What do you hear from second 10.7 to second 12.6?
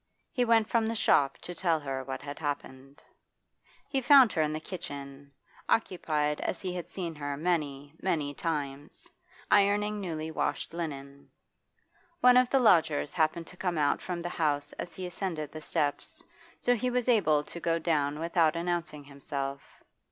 linen. One of the